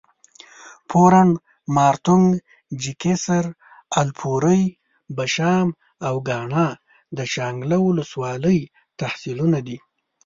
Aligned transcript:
پورڼ، 0.89 1.29
مارتونګ، 1.75 2.25
چکېسر، 2.81 3.45
الپورۍ، 3.99 4.61
بشام 5.17 5.67
او 6.07 6.15
کاڼا 6.27 6.67
د 7.17 7.19
شانګله 7.33 7.77
اولس 7.85 8.11
والۍ 8.21 8.59
تحصیلونه 8.99 9.59
دي 9.67 9.77